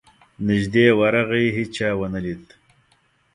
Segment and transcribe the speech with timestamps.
[0.45, 2.45] نیژدې ورغی هېچا ونه لید.